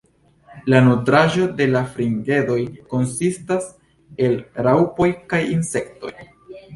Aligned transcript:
La 0.73 0.77
nutraĵo 0.85 1.43
de 1.59 1.67
la 1.73 1.83
fringedoj 1.97 2.57
konsistas 2.93 3.67
el 4.29 4.33
raŭpoj 4.69 5.11
kaj 5.35 5.43
insektoj. 5.57 6.15